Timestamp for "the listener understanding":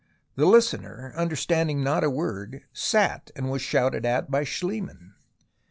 0.35-1.83